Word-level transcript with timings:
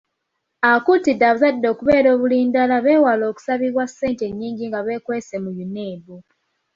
Akuutidde 0.71 1.25
abazadde 1.27 1.67
okubeera 1.73 2.09
obulindaala 2.15 2.75
beewale 2.85 3.23
okusabibwa 3.31 3.83
ssente 3.87 4.23
ennyingi 4.29 4.63
nga 4.67 4.79
beekwese 4.85 5.35
mu 5.43 5.51
UNEB 5.65 6.05